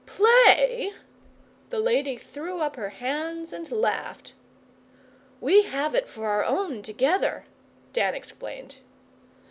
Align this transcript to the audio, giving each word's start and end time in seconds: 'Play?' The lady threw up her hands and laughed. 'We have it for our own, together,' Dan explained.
'Play?' 0.07 0.93
The 1.69 1.77
lady 1.79 2.17
threw 2.17 2.59
up 2.59 2.75
her 2.75 2.89
hands 2.89 3.53
and 3.53 3.71
laughed. 3.71 4.33
'We 5.39 5.61
have 5.65 5.93
it 5.93 6.09
for 6.09 6.25
our 6.25 6.43
own, 6.43 6.81
together,' 6.81 7.45
Dan 7.93 8.15
explained. 8.15 8.77